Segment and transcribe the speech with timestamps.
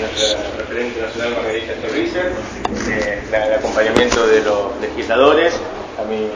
[0.00, 2.32] nuestra referente nacional Margarita Torricer,
[2.88, 5.54] eh, el acompañamiento de los legisladores,
[5.98, 6.28] a mi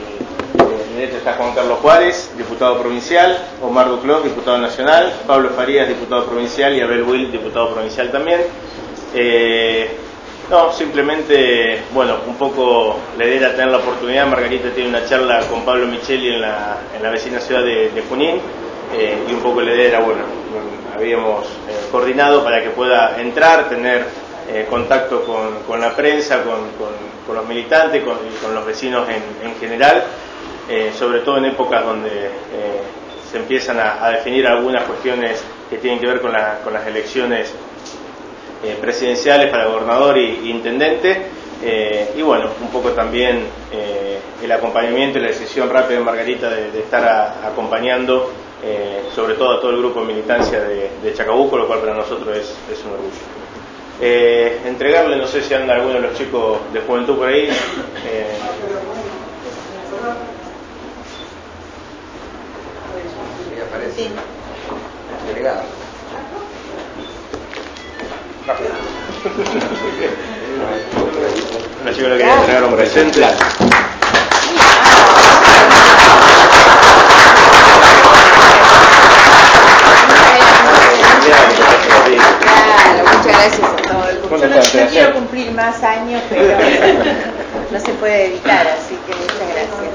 [0.94, 6.74] derecha está Juan Carlos Juárez, diputado provincial, Omar Duclos, diputado nacional, Pablo Farías, diputado provincial
[6.74, 8.40] y Abel Will, diputado provincial también.
[9.14, 9.90] Eh,
[10.50, 14.26] no, simplemente, bueno, un poco la idea era tener la oportunidad.
[14.26, 18.36] Margarita tiene una charla con Pablo Micheli en la, en la vecina ciudad de, Junín
[18.96, 20.22] eh, y un poco la idea era, bueno,
[20.94, 24.06] habíamos eh, coordinado para que pueda entrar, tener
[24.48, 30.04] eh, contacto con, la prensa, con, los militantes, con, con los vecinos en, general,
[30.98, 32.30] sobre todo en épocas donde
[33.30, 37.52] se empiezan a, definir algunas cuestiones que tienen que ver con, con las elecciones
[38.64, 41.26] eh, presidenciales para gobernador e intendente.
[41.62, 46.48] Eh, y bueno, un poco también eh, el acompañamiento y la decisión rápida de Margarita
[46.48, 48.30] de, estar acompañando
[49.14, 52.84] sobre todo a todo el grupo de militancia de, Chacabuco, lo cual para nosotros es,
[52.84, 54.66] un orgullo.
[54.68, 57.48] entregarle, no sé si anda alguno de los chicos de juventud por ahí.
[63.94, 64.08] Sí,
[71.82, 73.20] una chica que quería entregar un presente.
[85.64, 86.42] Más años, pero
[87.72, 89.94] no se puede evitar, así que muchas gracias.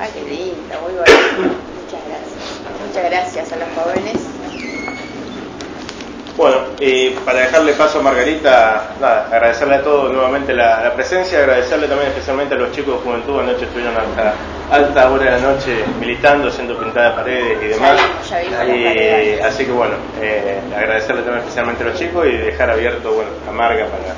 [0.00, 1.54] Ay, qué linda, muy bonita.
[1.84, 2.88] Muchas gracias.
[2.88, 4.16] Muchas gracias a los jóvenes.
[6.36, 11.86] Bueno, y para dejarle paso a Margarita, nada, agradecerle a todos nuevamente la, presencia, agradecerle
[11.86, 14.34] también especialmente a los chicos de Juventud, anoche estuvieron hasta
[14.70, 18.00] alta hora de la noche militando, haciendo pintada de paredes y demás.
[19.44, 23.52] así que bueno, eh, agradecerle también especialmente a los chicos y dejar abierto bueno, a
[23.52, 24.16] Marga para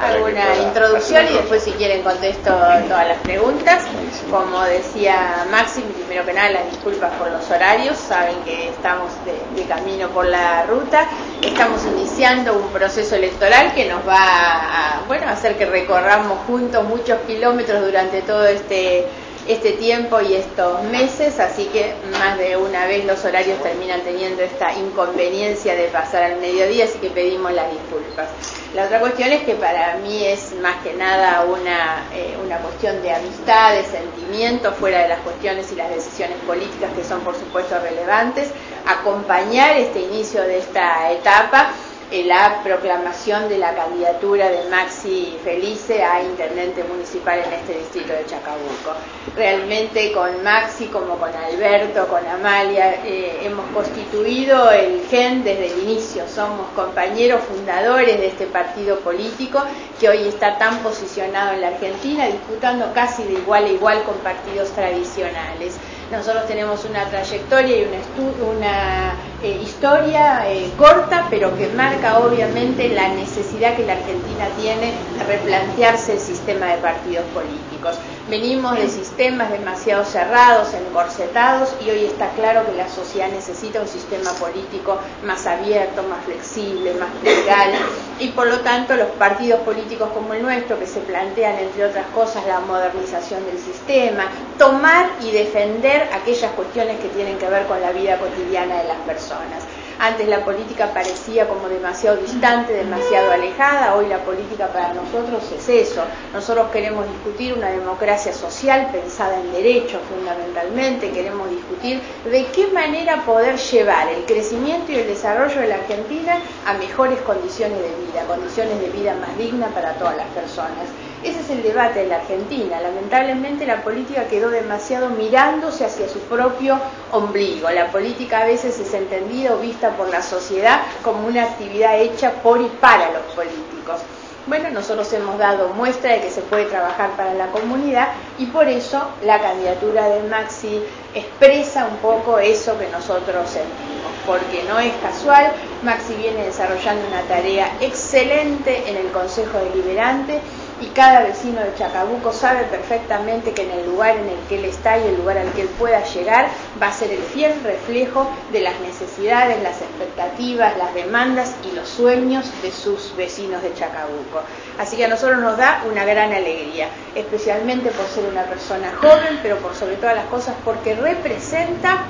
[0.00, 2.50] alguna introducción y después si quieren contesto
[2.88, 3.84] todas las preguntas.
[4.30, 9.64] Como decía Maxi, primero que nada las disculpas por los horarios, saben que estamos de,
[9.64, 11.06] camino por la ruta,
[11.42, 17.18] estamos iniciando un proceso electoral que nos va a, bueno, hacer que recorramos juntos muchos
[17.26, 19.06] kilómetros durante todo este
[19.48, 24.42] este tiempo y estos meses, así que más de una vez los horarios terminan teniendo
[24.42, 28.28] esta inconveniencia de pasar al mediodía, así que pedimos las disculpas.
[28.74, 33.00] La otra cuestión es que para mí es más que nada una, eh, una cuestión
[33.00, 37.34] de amistad, de sentimiento, fuera de las cuestiones y las decisiones políticas que son por
[37.34, 38.50] supuesto relevantes,
[38.86, 41.72] acompañar este inicio de esta etapa
[42.10, 48.24] la proclamación de la candidatura de Maxi Felice a intendente municipal en este distrito de
[48.24, 48.94] Chacabuco.
[49.36, 55.82] Realmente con Maxi, como con Alberto, con Amalia, eh, hemos constituido el GEN desde el
[55.82, 56.24] inicio.
[56.28, 59.62] Somos compañeros fundadores de este partido político
[60.00, 64.16] que hoy está tan posicionado en la Argentina, disputando casi de igual a igual con
[64.18, 65.76] partidos tradicionales.
[66.10, 72.88] Nosotros tenemos una trayectoria y una, una eh, historia eh, corta, pero que marca obviamente
[72.88, 77.96] la necesidad que la Argentina tiene de replantearse el sistema de partidos políticos.
[78.28, 83.88] Venimos de sistemas demasiado cerrados, encorsetados, y hoy está claro que la sociedad necesita un
[83.88, 87.72] sistema político más abierto, más flexible, más legal,
[88.18, 92.06] y por lo tanto los partidos políticos como el nuestro, que se plantean, entre otras
[92.08, 94.24] cosas, la modernización del sistema,
[94.58, 98.98] tomar y defender aquellas cuestiones que tienen que ver con la vida cotidiana de las
[99.06, 99.64] personas.
[100.00, 105.68] Antes la política parecía como demasiado distante, demasiado alejada, hoy la política para nosotros es
[105.68, 106.04] eso.
[106.32, 113.24] Nosotros queremos discutir una democracia social pensada en derechos fundamentalmente, queremos discutir de qué manera
[113.24, 118.24] poder llevar el crecimiento y el desarrollo de la Argentina a mejores condiciones de vida,
[118.28, 120.86] condiciones de vida más dignas para todas las personas.
[121.22, 122.80] Ese es el debate de la Argentina.
[122.80, 126.78] Lamentablemente la política quedó demasiado mirándose hacia su propio
[127.10, 127.68] ombligo.
[127.70, 132.32] La política a veces es entendida o vista por la sociedad como una actividad hecha
[132.42, 134.00] por y para los políticos.
[134.46, 138.08] Bueno, nosotros hemos dado muestra de que se puede trabajar para la comunidad
[138.38, 140.82] y por eso la candidatura de Maxi
[141.14, 145.52] expresa un poco eso que nosotros sentimos, porque no es casual,
[145.82, 150.40] Maxi viene desarrollando una tarea excelente en el Consejo Deliberante
[150.80, 154.64] y cada vecino de Chacabuco sabe perfectamente que en el lugar en el que él
[154.64, 156.48] está y el lugar al que él pueda llegar
[156.80, 161.88] va a ser el fiel reflejo de las necesidades, las expectativas, las demandas y los
[161.88, 164.42] sueños de sus vecinos de Chacabuco.
[164.78, 169.40] Así que a nosotros nos da una gran alegría, especialmente por ser una persona joven,
[169.42, 172.04] pero por sobre todas las cosas porque representa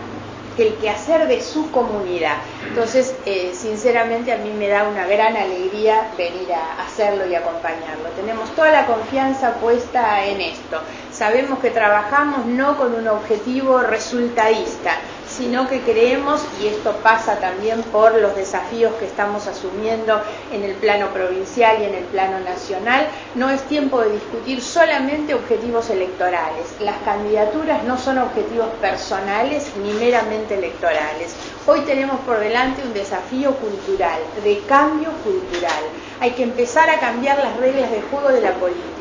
[0.66, 2.36] el quehacer de su comunidad.
[2.66, 8.08] Entonces, eh, sinceramente a mí me da una gran alegría venir a hacerlo y acompañarlo.
[8.16, 10.80] Tenemos toda la confianza puesta en esto.
[11.12, 14.92] Sabemos que trabajamos no con un objetivo resultadista,
[15.28, 20.20] sino que creemos, y esto pasa también por los desafíos que estamos asumiendo
[20.52, 25.34] en el plano provincial y en el plano nacional, no es tiempo de discutir solamente
[25.34, 26.76] objetivos electorales.
[26.80, 31.34] Las candidaturas no son objetivos personales ni meramente electorales.
[31.66, 35.84] Hoy tenemos por delante un desafío cultural, de cambio cultural.
[36.20, 38.97] Hay que empezar a cambiar las reglas de juego de la política.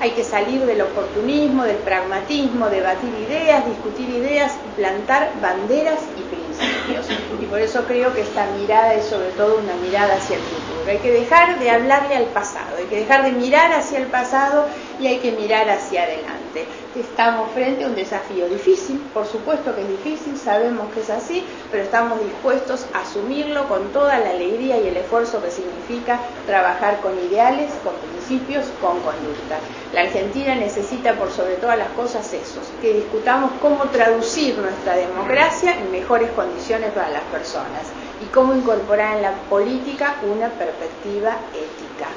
[0.00, 7.06] Hay que salir del oportunismo, del pragmatismo, debatir ideas, discutir ideas plantar banderas y principios.
[7.40, 10.90] Y por eso creo que esta mirada es sobre todo una mirada hacia el futuro.
[10.90, 14.66] Hay que dejar de hablarle al pasado, hay que dejar de mirar hacia el pasado
[15.00, 16.66] y hay que mirar hacia adelante.
[16.96, 21.44] Estamos frente a un desafío difícil, por supuesto que es difícil, sabemos que es así,
[21.70, 27.02] pero estamos dispuestos a asumirlo con toda la alegría y el esfuerzo que significa trabajar
[27.02, 29.58] con ideales, con principios, con conducta.
[29.92, 35.78] La Argentina necesita por sobre todas las cosas esos, que discutamos cómo traducir nuestra democracia
[35.78, 37.92] en mejores condiciones para las personas
[38.22, 42.08] y cómo incorporar en la política una perspectiva ética.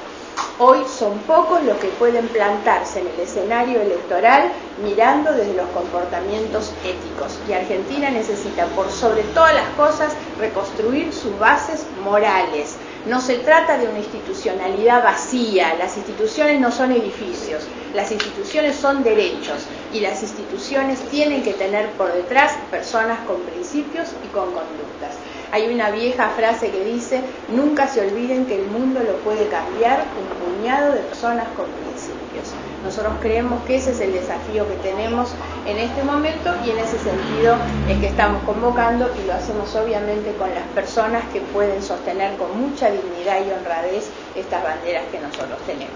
[0.62, 4.52] Hoy son pocos los que pueden plantarse en el escenario electoral
[4.84, 7.38] mirando desde los comportamientos éticos.
[7.48, 12.76] Y Argentina necesita, por sobre todas las cosas, reconstruir sus bases morales.
[13.06, 17.64] No se trata de una institucionalidad vacía, las instituciones no son edificios,
[17.94, 19.64] las instituciones son derechos
[19.94, 25.19] y las instituciones tienen que tener por detrás personas con principios y con conductas.
[25.52, 30.04] Hay una vieja frase que dice, nunca se olviden que el mundo lo puede cambiar
[30.18, 32.54] un puñado de personas con principios.
[32.84, 35.30] Nosotros creemos que ese es el desafío que tenemos
[35.66, 37.56] en este momento y en ese sentido
[37.88, 42.56] es que estamos convocando y lo hacemos obviamente con las personas que pueden sostener con
[42.58, 45.90] mucha dignidad y honradez estas banderas que nosotros tenemos.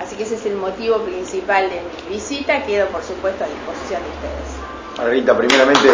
[0.00, 2.64] Así que ese es el motivo principal de mi visita.
[2.64, 4.55] Quedo, por supuesto, a disposición de ustedes.
[4.96, 5.88] Margarita, primeramente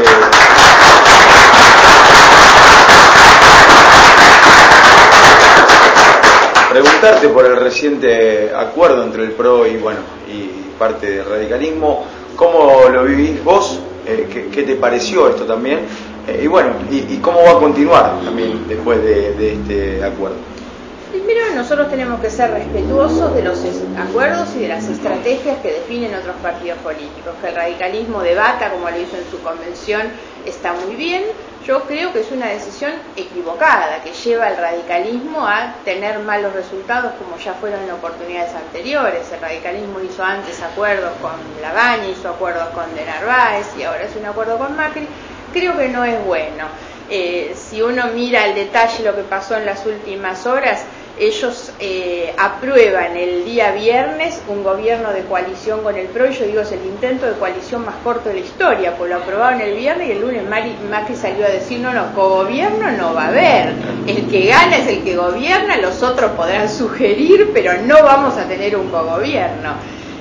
[6.71, 12.07] preguntarte por el reciente acuerdo entre el PRO y bueno y parte del radicalismo,
[12.37, 13.81] ¿cómo lo vivís vos?
[14.07, 15.81] Eh, ¿qué, te pareció esto también?
[16.27, 20.37] Eh, y bueno, y, cómo va a continuar también después de, este acuerdo?
[21.13, 23.59] Primero, nosotros tenemos que ser respetuosos de los
[23.99, 27.35] acuerdos y de las estrategias que definen otros partidos políticos.
[27.43, 30.05] Que el radicalismo debata, como lo hizo en su convención,
[30.47, 31.23] está muy bien,
[31.67, 37.13] yo creo que es una decisión equivocada que lleva al radicalismo a tener malos resultados
[37.19, 39.31] como ya fueron en oportunidades anteriores.
[39.31, 44.17] El radicalismo hizo antes acuerdos con Lavaña, hizo acuerdos con De Narváez y ahora es
[44.17, 45.07] un acuerdo con Macri.
[45.53, 46.65] Creo que no es bueno.
[47.11, 50.85] Eh, si uno mira al detalle lo que pasó en las últimas horas,
[51.19, 56.47] ellos eh, aprueban el día viernes un gobierno de coalición con el PRO, y yo
[56.47, 59.77] digo es el intento de coalición más corto de la historia, pues lo aprobaron el
[59.77, 63.75] viernes y el lunes Macri salió a decir, no, no, cogobierno no va a haber,
[64.07, 68.49] el que gana es el que gobierna, los otros podrán sugerir, pero no vamos a
[68.49, 69.75] tener un cogobierno.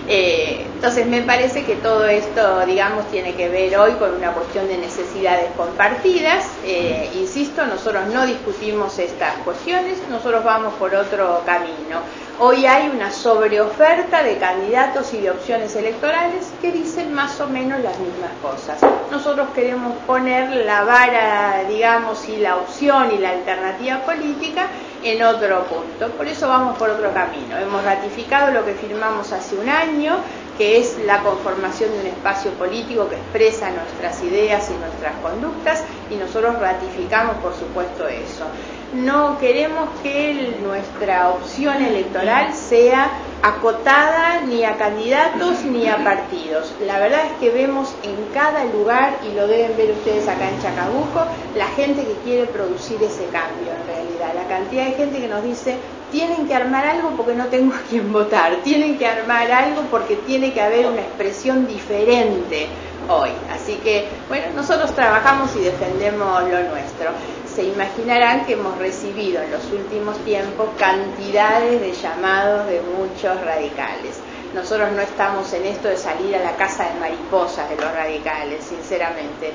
[0.08, 4.68] Eh, entonces me parece que todo esto, digamos, tiene que ver hoy con una cuestión
[4.68, 6.46] de necesidades compartidas.
[6.66, 12.02] Eh, insisto, nosotros no discutimos estas cuestiones, nosotros vamos por otro camino.
[12.44, 17.80] Hoy hay una sobreoferta de candidatos y de opciones electorales que dicen más o menos
[17.82, 18.80] las mismas cosas.
[19.12, 24.66] Nosotros queremos poner la vara, digamos, y la opción y la alternativa política
[25.04, 26.10] en otro punto.
[26.18, 27.60] Por eso vamos por otro camino.
[27.60, 30.18] Hemos ratificado lo que firmamos hace un año,
[30.58, 35.84] que es la conformación de un espacio político que expresa nuestras ideas y nuestras conductas,
[36.10, 38.46] y nosotros ratificamos, por supuesto, eso
[38.94, 43.10] no queremos que nuestra opción electoral sea
[43.42, 46.74] acotada ni a candidatos ni a partidos.
[46.86, 50.62] La verdad es que vemos en cada lugar, y lo deben ver ustedes acá en
[50.62, 54.34] Chacabuco, la gente que quiere producir ese cambio en realidad.
[54.36, 55.78] La cantidad de gente que nos dice,
[56.12, 60.18] tienen que armar algo porque no tengo a quién votar, tienen que armar algo porque
[60.18, 62.68] tiene que haber una expresión diferente
[63.12, 63.32] hoy.
[63.52, 67.12] Así que, bueno, nosotros trabajamos y defendemos lo nuestro
[67.54, 74.20] se imaginarán que hemos recibido en los últimos tiempos cantidades de llamados de muchos radicales.
[74.54, 78.64] Nosotros no estamos en esto de salir a la casa de mariposas de los radicales,
[78.64, 79.54] sinceramente.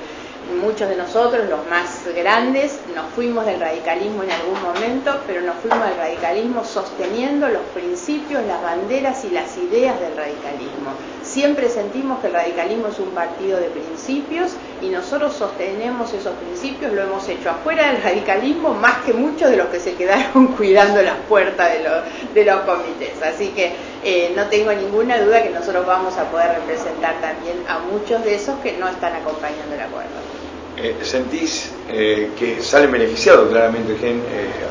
[0.54, 5.56] Muchos de nosotros, los más grandes, nos fuimos del radicalismo en algún momento, pero nos
[5.56, 10.92] fuimos del radicalismo sosteniendo los principios, las banderas y las ideas del radicalismo.
[11.24, 16.92] Siempre sentimos que el radicalismo es un partido de principios y nosotros sostenemos esos principios,
[16.92, 21.02] lo hemos hecho afuera del radicalismo más que muchos de los que se quedaron cuidando
[21.02, 23.20] las puertas de los, de los comités.
[23.20, 23.72] Así que
[24.04, 28.36] eh, no tengo ninguna duda que nosotros vamos a poder representar también a muchos de
[28.36, 30.35] esos que no están acompañando el acuerdo.
[30.76, 34.22] Eh, ¿Sentís eh, que sale beneficiado claramente GEN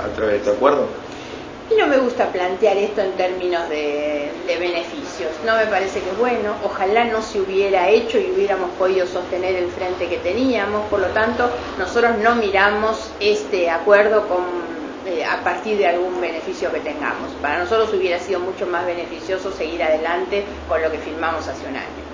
[0.03, 0.88] a través de este acuerdo?
[1.75, 5.31] No me gusta plantear esto en términos de, beneficios.
[5.45, 6.53] No me parece que es bueno.
[6.63, 10.88] Ojalá no se hubiera hecho y hubiéramos podido sostener el frente que teníamos.
[10.89, 14.25] Por lo tanto, nosotros no miramos este acuerdo
[15.07, 17.31] eh, a partir de algún beneficio que tengamos.
[17.41, 21.77] Para nosotros hubiera sido mucho más beneficioso seguir adelante con lo que firmamos hace un
[21.77, 22.04] año.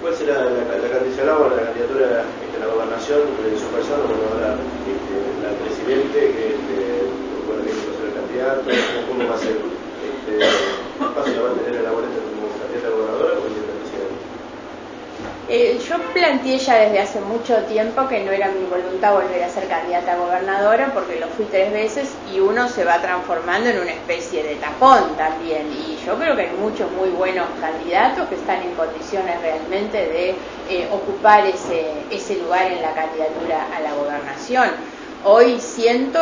[0.00, 4.06] ¿Cuál será la, la, candidatura, la candidatura de la gobernación de su persona?
[4.06, 4.54] Bueno, ahora
[4.86, 7.02] este, la presidente que este,
[9.10, 9.58] ¿cómo va a ser?
[9.58, 10.38] Este,
[11.02, 13.67] ¿Fácil va a tener la boleta como candidata gobernadora o
[15.48, 19.48] eh, yo planteé ya desde hace mucho tiempo que no era mi voluntad volver a
[19.48, 23.80] ser candidata a gobernadora porque lo fui tres veces y uno se va transformando en
[23.80, 25.72] una especie de tapón también.
[25.72, 30.34] Y yo creo que hay muchos muy buenos candidatos que están en condiciones realmente de
[30.68, 34.68] eh, ocupar ese, ese lugar en la candidatura a la gobernación.
[35.24, 36.20] Hoy siento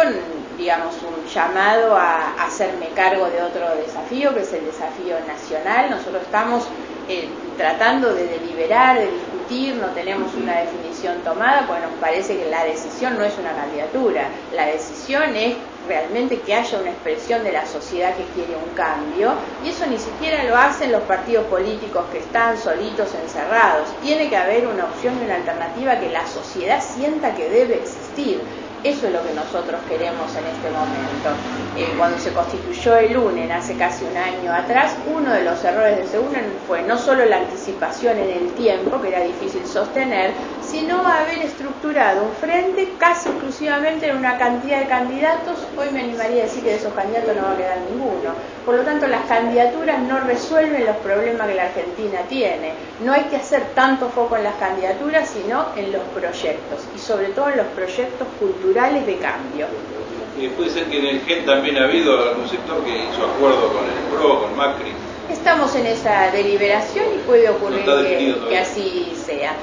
[0.56, 5.90] digamos, un llamado a, hacerme cargo de otro desafío, que es el desafío nacional.
[5.90, 6.64] Nosotros estamos
[7.08, 12.50] eh, tratando de deliberar, de discutir, no tenemos una definición tomada, porque nos parece que
[12.50, 17.52] la decisión no es una candidatura, la decisión es realmente que haya una expresión de
[17.52, 19.34] la sociedad que quiere un cambio,
[19.64, 23.88] y eso ni siquiera lo hacen los partidos políticos que están solitos encerrados.
[24.02, 28.40] Tiene que haber una opción y una alternativa que la sociedad sienta que debe existir.
[28.85, 31.28] Eso es lo que nosotros queremos en este momento.
[31.76, 35.97] Eh, cuando se constituyó el UNEN hace casi un año atrás, uno de los errores
[35.97, 40.33] de ese UNEN fue no solo la anticipación en el tiempo, que era difícil sostener,
[40.66, 45.58] sino haber estructurado un frente casi exclusivamente en una cantidad de candidatos.
[45.76, 48.30] Hoy me animaría a decir que de esos candidatos no va a quedar ninguno.
[48.64, 52.73] Por lo tanto, las candidaturas no resuelven los problemas que la Argentina tiene.
[53.04, 57.28] No hay que hacer tanto foco en las candidaturas, sino en los proyectos, y sobre
[57.28, 59.66] todo en los proyectos culturales de cambio.
[60.56, 63.85] Puede ser que en el GEN también ha habido algún sector que hizo acuerdo con
[63.85, 64.92] el PRO, con Macri.
[65.30, 67.85] Estamos en esa deliberación y puede ocurrir
[68.49, 69.54] que así sea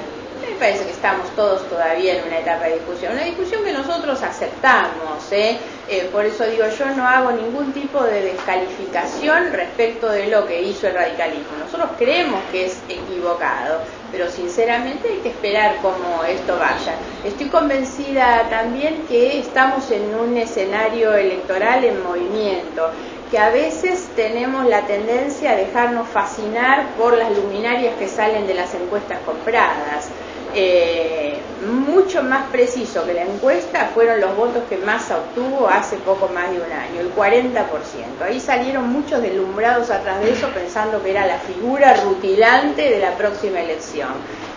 [0.49, 4.21] me parece que estamos todos todavía en una etapa de discusión, una discusión que nosotros
[4.21, 5.57] aceptamos, ¿eh?
[5.89, 6.09] ¿eh?
[6.11, 10.87] por eso digo, yo no hago ningún tipo de descalificación respecto de lo que hizo
[10.87, 11.57] el radicalismo.
[11.59, 13.79] Nosotros creemos que es equivocado,
[14.11, 16.95] pero sinceramente hay que esperar cómo esto vaya.
[17.23, 22.91] Estoy convencida también que estamos en un escenario electoral en movimiento
[23.33, 28.53] que a veces tenemos la tendencia a dejarnos fascinar por las luminarias que salen de
[28.53, 30.09] las encuestas compradas.
[30.55, 36.27] Eh, mucho más preciso que la encuesta fueron los votos que Massa obtuvo hace poco
[36.27, 38.21] más de un año, el 40%.
[38.21, 43.15] Ahí salieron muchos deslumbrados atrás de eso pensando que era la figura rutilante de la
[43.15, 44.09] próxima elección.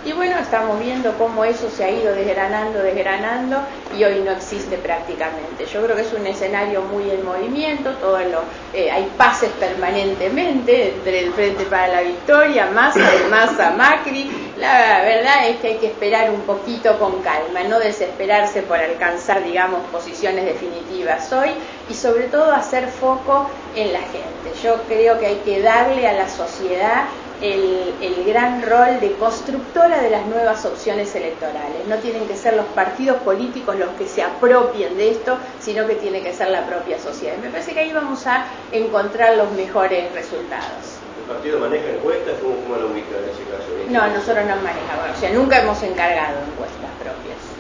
[0.07, 3.57] Y bueno, estamos viendo cómo eso se ha ido desgranando, desgranando
[3.99, 5.67] y hoy no existe prácticamente.
[5.67, 10.91] Yo creo que es un escenario muy en movimiento, todo lo, eh, hay pases permanentemente
[10.91, 14.31] entre el Frente para la Victoria, Massa, Massa, Macri.
[14.59, 19.43] La verdad es que hay que esperar un poquito con calma, no desesperarse por alcanzar,
[19.43, 21.51] digamos, posiciones definitivas hoy
[21.91, 24.61] y sobre todo hacer foco en la gente.
[24.63, 27.07] Yo creo que hay que darle a la sociedad
[27.41, 31.87] el, gran rol de constructora de las nuevas opciones electorales.
[31.89, 35.95] No tienen que ser los partidos políticos los que se apropien de esto, sino que
[35.95, 37.35] tiene que ser la propia sociedad.
[37.39, 40.99] Y me parece que ahí vamos a encontrar los mejores resultados.
[41.21, 42.35] ¿El partido maneja encuestas?
[42.43, 43.67] ¿Cómo, cómo lo ubica en ese caso?
[43.89, 47.56] No, nosotros no manejamos, o sea, nunca hemos encargado encuestas propias.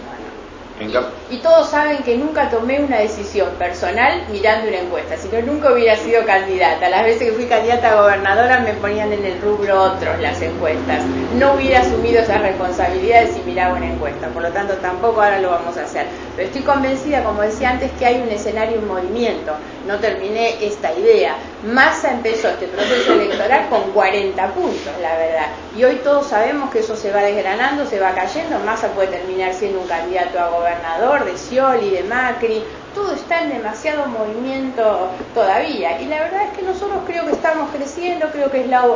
[1.30, 5.72] Y todos saben que nunca tomé una decisión personal mirando una encuesta, si no nunca
[5.72, 6.90] hubiera sido candidata.
[6.90, 11.02] Las veces que fui candidata a gobernadora me ponían en el rubro otros las encuestas.
[11.38, 15.50] No hubiera asumido esas responsabilidades si miraba una encuesta, por lo tanto tampoco ahora lo
[15.50, 16.06] vamos a hacer.
[16.36, 19.52] Pero estoy convencida, como decía antes, que hay un escenario en movimiento.
[19.86, 21.34] No terminé esta idea.
[21.64, 25.46] Massa empezó este proceso electoral con 40 puntos, la verdad.
[25.74, 28.58] Y hoy todos sabemos que eso se va desgranando, se va cayendo.
[28.58, 32.62] Massa puede terminar siendo un candidato a gobernador de Scioli, de Macri,
[32.96, 36.00] todo está en demasiado movimiento todavía.
[36.00, 38.86] Y la verdad es que nosotros creo que estamos creciendo, creo que es la,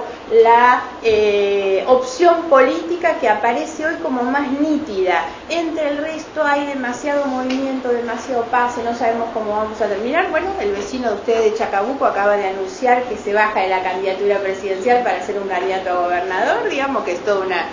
[0.43, 5.27] la eh, opción política que aparece hoy como más nítida.
[5.51, 10.31] Entre el resto hay demasiado movimiento, demasiado pase, no sabemos cómo vamos a terminar.
[10.31, 13.83] Bueno, el vecino de ustedes de Chacabuco acaba de anunciar que se baja de la
[13.83, 17.67] candidatura presidencial para ser un candidato a gobernador, digamos que es toda una,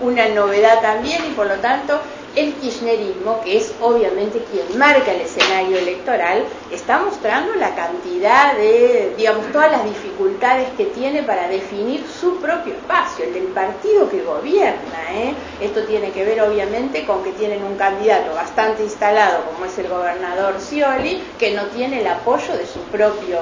[0.00, 2.00] una novedad también y por lo tanto
[2.34, 9.14] el kirchnerismo, que es obviamente quien marca el escenario electoral, está mostrando la cantidad de,
[9.16, 14.22] digamos, todas las dificultades que tiene para definir su propio espacio, el del partido que
[14.22, 15.12] gobierna.
[15.12, 15.34] ¿eh?
[15.60, 19.88] Esto tiene que ver obviamente con que tienen un candidato bastante instalado, como es el
[19.88, 23.40] gobernador Scioli, que no tiene el apoyo de su propio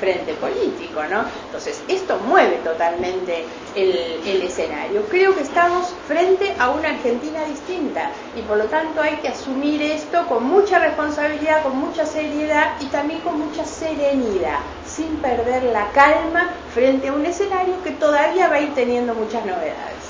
[0.00, 1.02] frente político.
[1.10, 1.24] ¿no?
[1.46, 5.02] Entonces, esto mueve totalmente el, el escenario.
[5.08, 9.82] Creo que estamos frente a una Argentina distinta y por lo tanto hay que asumir
[9.82, 15.90] esto con mucha responsabilidad, con mucha seriedad y también con mucha serenidad, sin perder la
[15.92, 20.02] calma frente a un escenario que todavía va a ir teniendo muchas novedades.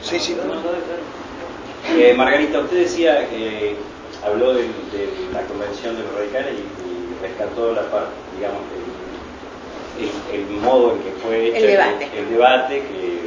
[0.00, 0.36] sí, sí.
[1.98, 3.76] Eh, Margarita, usted decía que
[4.24, 4.68] habló de,
[5.32, 8.62] la convención de los radicales y, rescató la parte, digamos,
[10.32, 12.08] el, modo en que fue hecho el debate.
[12.16, 13.22] el debate que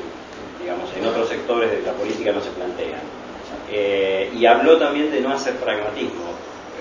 [0.65, 3.01] digamos, en otros sectores de la política no se plantean.
[3.71, 6.33] Eh, y habló también de no hacer pragmatismo.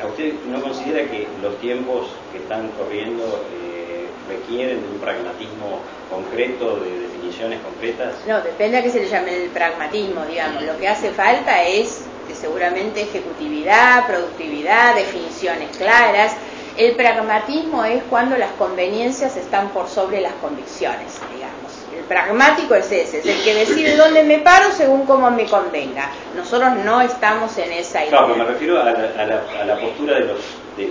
[0.08, 6.80] usted no considera que los tiempos que están corriendo eh, requieren de un pragmatismo concreto,
[6.80, 8.14] de definiciones concretas?
[8.26, 10.62] No, depende a qué se le llame el pragmatismo, digamos.
[10.62, 16.34] Lo que hace falta es seguramente ejecutividad, productividad, definiciones claras.
[16.76, 21.54] El pragmatismo es cuando las conveniencias están por sobre las convicciones, digamos.
[21.96, 26.10] El pragmático es ese, es el que decide dónde me paro según cómo me convenga.
[26.34, 28.10] Nosotros no estamos en esa idea.
[28.10, 30.40] Claro, me refiero a la, postura de, los,
[30.76, 30.90] de,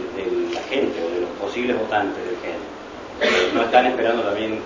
[0.54, 2.74] la gente o de los posibles votantes del gente.
[3.22, 4.60] Eh, no están esperando también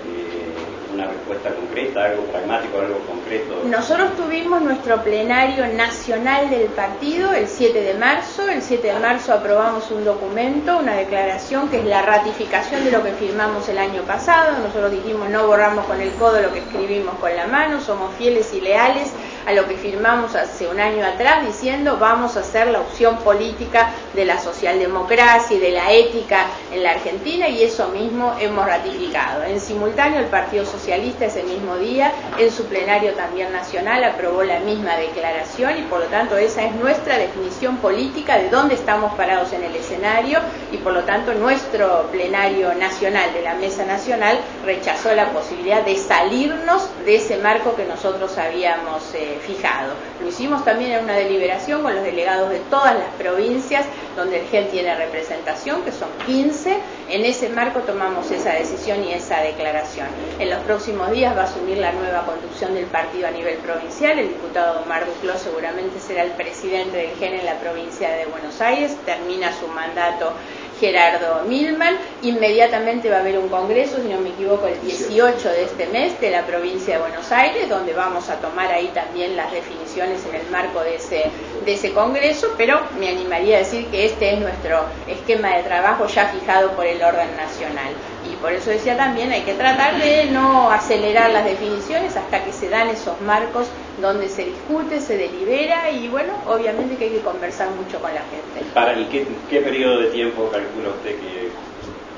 [0.97, 3.61] una respuesta concreta, algo pragmático, algo concreto.
[3.65, 8.49] Nosotros tuvimos nuestro plenario nacional del partido el 7 de marzo.
[8.49, 13.03] El 7 de marzo aprobamos un documento, una declaración que es la ratificación de lo
[13.03, 14.57] que firmamos el año pasado.
[14.57, 18.51] Nosotros dijimos no borramos con el codo lo que escribimos con la mano, somos fieles
[18.53, 19.11] y leales
[19.45, 23.91] a lo que firmamos hace un año atrás diciendo vamos a hacer la opción política
[24.13, 29.43] de la socialdemocracia y de la ética en la Argentina y eso mismo hemos ratificado.
[29.43, 34.59] En simultáneo el Partido Socialista ese mismo día en su plenario también nacional aprobó la
[34.59, 39.51] misma declaración y por lo tanto esa es nuestra definición política de dónde estamos parados
[39.51, 40.39] en el escenario
[40.71, 45.97] y por lo tanto nuestro plenario nacional de la Mesa Nacional rechazó la posibilidad de
[45.97, 49.93] salirnos de ese marco que nosotros habíamos eh, fijado.
[50.21, 54.47] Lo hicimos también en una deliberación con los delegados de todas las provincias donde el
[54.47, 56.77] GEN tiene representación, que son 15.
[57.09, 60.07] En ese marco tomamos esa decisión y esa declaración.
[60.39, 64.19] En los próximos días va a asumir la nueva conducción del partido a nivel provincial.
[64.19, 68.61] El diputado Omar Duclos seguramente será el presidente del GEN en la provincia de Buenos
[68.61, 68.95] Aires.
[69.03, 70.33] Termina su mandato
[70.79, 71.97] Gerardo Milman.
[72.21, 76.21] Inmediatamente va a haber un congreso, si no me equivoco, el 18 de este mes
[76.21, 80.35] de la provincia de Buenos Aires, donde vamos a tomar ahí también las definiciones en
[80.35, 81.23] el marco de ese,
[81.65, 86.05] de ese congreso, pero me animaría a decir que este es nuestro esquema de trabajo
[86.05, 87.95] ya fijado por el orden nacional.
[88.41, 92.69] Por eso decía también, hay que tratar de no acelerar las definiciones hasta que se
[92.69, 93.67] dan esos marcos
[94.01, 98.21] donde se discute, se delibera y bueno, obviamente que hay que conversar mucho con la
[98.21, 98.71] gente.
[98.73, 101.15] Para, ¿Y qué, qué periodo de tiempo calcula usted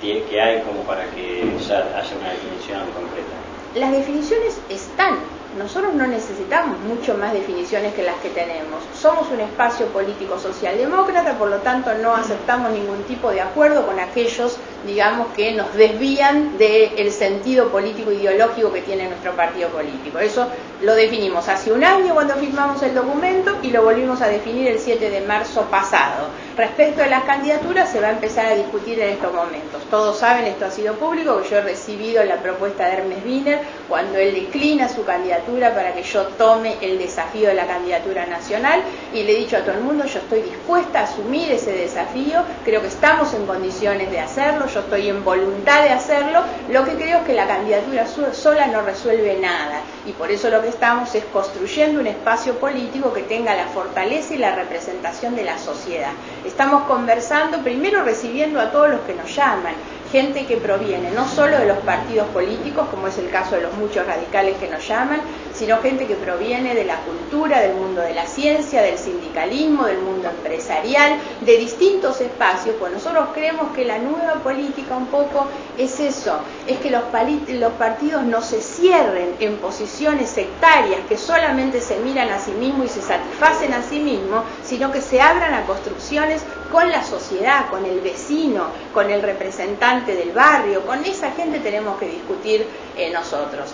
[0.02, 3.40] que, que hay como para que ya haya una definición concreta?
[3.76, 5.20] Las definiciones están,
[5.58, 8.84] nosotros no necesitamos mucho más definiciones que las que tenemos.
[9.00, 14.00] Somos un espacio político socialdemócrata, por lo tanto no aceptamos ningún tipo de acuerdo con
[14.00, 20.20] aquellos, digamos, que nos desvían del sentido político ideológico que tiene nuestro partido político.
[20.20, 20.48] Eso
[20.82, 24.80] lo definimos hace un año cuando firmamos el documento y lo volvimos a definir el
[24.80, 26.28] 7 de marzo pasado.
[26.56, 29.82] Respecto a las candidaturas se va a empezar a discutir en estos momentos.
[29.90, 33.60] Todos saben, esto ha sido público, que yo he recibido la propuesta de Hermes Wiener
[33.88, 38.82] cuando él declina su candidatura para que yo tome el desafío de la candidatura nacional
[39.14, 42.42] y le he dicho a todo el mundo, yo estoy dispuesta a asumir ese desafío,
[42.64, 46.96] creo que estamos en condiciones de hacerlo, yo estoy en voluntad de hacerlo, lo que
[46.96, 51.14] creo es que la candidatura sola no resuelve nada y por eso lo que estamos
[51.16, 56.12] es construyendo un espacio político que tenga la fortaleza y la representación de la sociedad.
[56.46, 59.74] Estamos conversando, primero recibiendo a todos los que nos llaman.
[60.12, 63.74] Gente que proviene no solo de los partidos políticos, como es el caso de los
[63.74, 65.22] muchos radicales que nos llaman,
[65.54, 70.00] sino gente que proviene de la cultura, del mundo de la ciencia, del sindicalismo, del
[70.00, 76.00] mundo empresarial, de distintos espacios, pues nosotros creemos que la nueva política un poco es
[76.00, 77.04] eso, es que los,
[77.50, 82.86] los partidos no se cierren en posiciones sectarias que solamente se miran a sí mismos
[82.86, 87.70] y se satisfacen a sí mismos, sino que se abran a construcciones con la sociedad,
[87.70, 92.66] con el vecino, con el representante del barrio, con esa gente tenemos que discutir
[92.98, 93.74] eh, nosotros.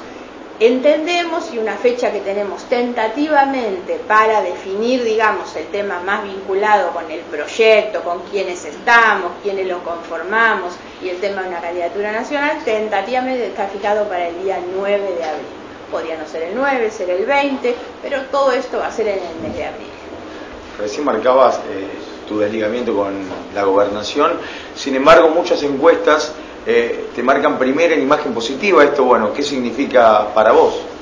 [0.58, 7.12] Entendemos y una fecha que tenemos tentativamente para definir, digamos, el tema más vinculado con
[7.12, 12.60] el proyecto, con quienes estamos, quienes lo conformamos y el tema de una candidatura nacional,
[12.64, 15.46] tentativamente está fijado para el día 9 de abril.
[15.92, 19.20] Podría no ser el 9, ser el 20, pero todo esto va a ser en
[19.20, 19.90] el mes de abril.
[20.80, 23.14] Recién marcabas eh, tu desligamiento con
[23.54, 24.34] la gobernación,
[24.76, 26.34] sin embargo muchas encuestas
[26.68, 28.84] eh, te marcan primero en imagen positiva.
[28.84, 30.95] Esto, bueno, ¿qué significa para vos?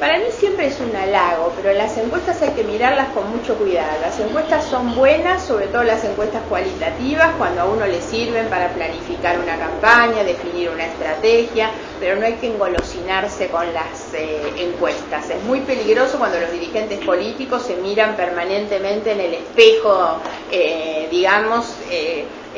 [0.00, 3.98] Para mí siempre es un halago, pero las encuestas hay que mirarlas con mucho cuidado.
[4.02, 8.68] Las encuestas son buenas, sobre todo las encuestas cualitativas, cuando a uno le sirven para
[8.74, 15.30] planificar una campaña, definir una estrategia, pero no hay que engolosinarse con las eh, encuestas.
[15.30, 20.18] Es muy peligroso cuando los dirigentes políticos se miran permanentemente en el espejo,
[20.52, 21.74] eh, digamos,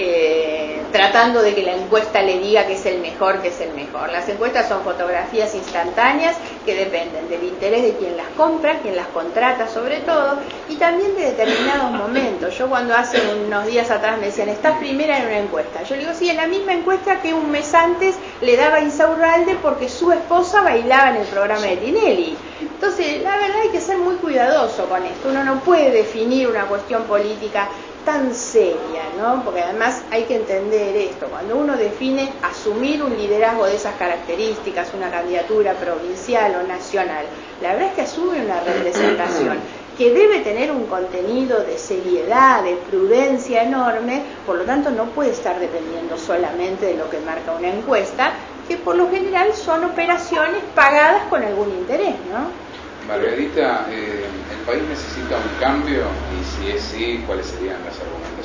[0.00, 3.74] eh, tratando de que la encuesta le diga que es el mejor, que es el
[3.74, 4.10] mejor.
[4.10, 9.08] Las encuestas son fotografías instantáneas que dependen del interés de quien las compra, quien las
[9.08, 12.56] contrata sobre todo, y también de determinados momentos.
[12.56, 15.82] Yo cuando hace unos días atrás me decían, estás primera en una encuesta.
[15.82, 19.56] Yo le digo, sí, es la misma encuesta que un mes antes le daba Insaurralde
[19.60, 22.36] porque su esposa bailaba en el programa de Tinelli.
[22.60, 25.28] Entonces, la verdad hay que ser muy cuidadoso con esto.
[25.28, 27.68] Uno no puede definir una cuestión política
[28.08, 29.44] tan seria, ¿no?
[29.44, 34.94] Porque además hay que entender esto, cuando uno define asumir un liderazgo de esas características,
[34.94, 37.26] una candidatura provincial o nacional,
[37.60, 39.58] la verdad es que asume una representación
[39.98, 45.32] que debe tener un contenido de seriedad, de prudencia enorme, por lo tanto no puede
[45.32, 48.32] estar dependiendo solamente de lo que marca una encuesta,
[48.66, 52.68] que por lo general son operaciones pagadas con algún interés, ¿no?
[53.06, 56.04] Margarita, eh, ¿el país necesita un cambio?
[56.38, 58.37] Y si es sí, ¿cuáles serían las argumentaciones?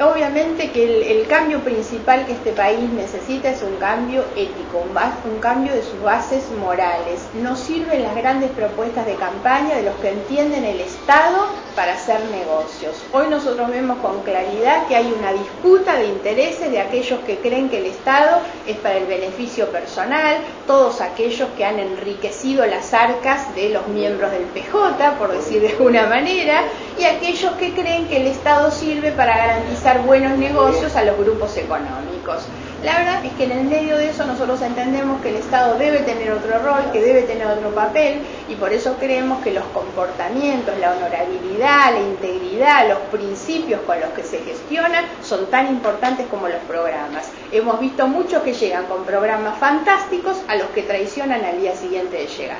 [0.00, 4.96] Obviamente que el, cambio principal que este país necesita es un cambio ético, un,
[5.32, 7.26] un cambio de sus bases morales.
[7.42, 12.20] No sirven las grandes propuestas de campaña de los que entienden el Estado para hacer
[12.30, 13.02] negocios.
[13.12, 17.68] Hoy nosotros vemos con claridad que hay una disputa de intereses de aquellos que creen
[17.68, 20.36] que el Estado es para el beneficio personal,
[20.68, 25.70] todos aquellos que han enriquecido las arcas de los miembros del PJ, por decir de
[25.70, 26.62] alguna manera,
[26.98, 31.56] y aquellos que creen que el Estado sirve para garantizar buenos negocios a los grupos
[31.56, 32.42] económicos.
[32.84, 36.00] La verdad es que en el medio de eso nosotros entendemos que el Estado debe
[36.00, 40.78] tener otro rol, que debe tener otro papel y por eso creemos que los comportamientos,
[40.78, 46.48] la honorabilidad, la integridad, los principios con los que se gestiona son tan importantes como
[46.48, 47.30] los programas.
[47.50, 52.18] Hemos visto muchos que llegan con programas fantásticos a los que traicionan al día siguiente
[52.18, 52.58] de llegar.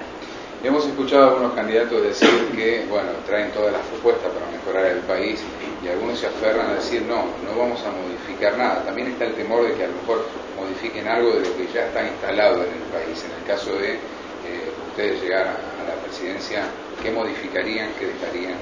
[0.64, 4.98] Hemos escuchado a algunos candidatos decir que, bueno, traen todas las propuestas para mejorar el
[5.02, 5.40] país
[5.82, 8.84] y algunos se aferran a decir, no, no vamos a modificar nada.
[8.84, 11.86] También está el temor de que a lo mejor modifiquen algo de lo que ya
[11.86, 13.24] está instalado en el país.
[13.24, 16.64] En el caso de eh, ustedes llegar a la presidencia,
[17.02, 18.58] ¿qué modificarían, qué dejarían?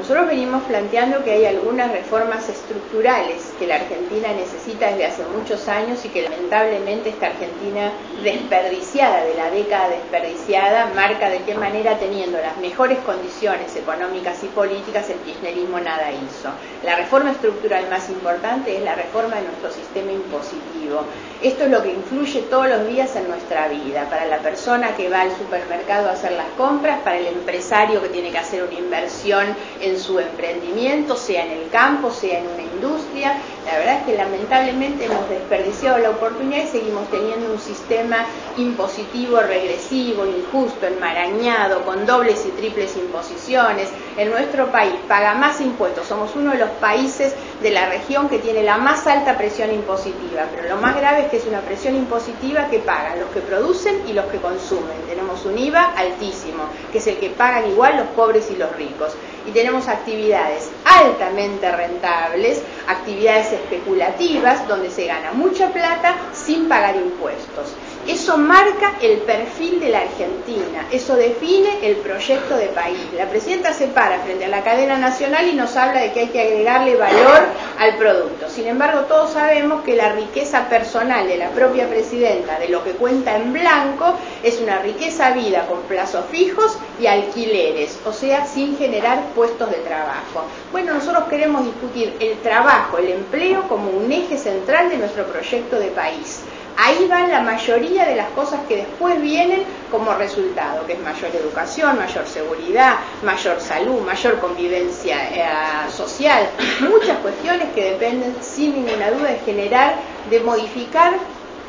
[0.00, 5.68] Nosotros venimos planteando que hay algunas reformas estructurales que la Argentina necesita desde hace muchos
[5.68, 7.92] años y que lamentablemente esta Argentina
[8.24, 14.46] desperdiciada, de la década desperdiciada, marca de qué manera teniendo las mejores condiciones económicas y
[14.46, 16.48] políticas el kirchnerismo nada hizo.
[16.82, 21.04] La reforma estructural más importante es la reforma de nuestro sistema impositivo.
[21.42, 25.10] Esto es lo que influye todos los días en nuestra vida, para la persona que
[25.10, 28.78] va al supermercado a hacer las compras, para el empresario que tiene que hacer una
[28.78, 29.44] inversión
[29.80, 33.36] en su emprendimiento, sea en el campo, sea en una industria.
[33.66, 38.26] La verdad es que lamentablemente hemos desperdiciado la oportunidad y seguimos teniendo un sistema
[38.56, 43.88] impositivo regresivo, injusto, enmarañado, con dobles y triples imposiciones.
[44.16, 48.38] En nuestro país paga más impuestos, somos uno de los países de la región que
[48.38, 51.94] tiene la más alta presión impositiva, pero lo más grave es que es una presión
[51.94, 54.96] impositiva que pagan los que producen y los que consumen.
[55.08, 59.14] Tenemos un IVA altísimo, que es el que pagan igual los pobres y los ricos
[59.46, 67.74] y tenemos actividades altamente rentables, actividades especulativas donde se gana mucha plata sin pagar impuestos.
[68.06, 72.98] Eso marca el perfil de la Argentina, eso define el proyecto de país.
[73.16, 76.28] La presidenta se para frente a la cadena nacional y nos habla de que hay
[76.28, 77.44] que agregarle valor
[77.78, 78.48] al producto.
[78.48, 82.92] Sin embargo, todos sabemos que la riqueza personal de la propia presidenta, de lo que
[82.92, 88.78] cuenta en blanco, es una riqueza vida con plazos fijos y alquileres, o sea, sin
[88.78, 90.44] generar puestos de trabajo.
[90.72, 95.78] Bueno, nosotros queremos discutir el trabajo, el empleo como un eje central de nuestro proyecto
[95.78, 96.42] de país.
[96.82, 101.30] Ahí van la mayoría de las cosas que después vienen como resultado, que es mayor
[101.36, 106.48] educación, mayor seguridad, mayor salud, mayor convivencia eh, social,
[106.80, 109.96] muchas cuestiones que dependen sin ninguna duda de generar,
[110.30, 111.12] de modificar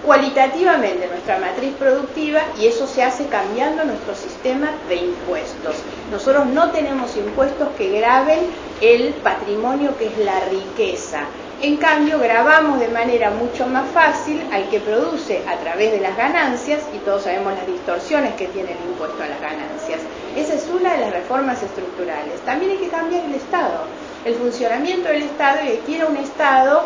[0.05, 5.75] cualitativamente nuestra matriz productiva y eso se hace cambiando nuestro sistema de impuestos.
[6.11, 8.39] Nosotros no tenemos impuestos que graben
[8.81, 11.25] el patrimonio que es la riqueza.
[11.61, 16.17] En cambio, grabamos de manera mucho más fácil al que produce a través de las
[16.17, 19.99] ganancias, y todos sabemos las distorsiones que tiene el impuesto a las ganancias.
[20.35, 22.41] Esa es una de las reformas estructurales.
[22.45, 23.83] También hay que cambiar el Estado,
[24.25, 26.81] el funcionamiento del Estado, y que quiera un Estado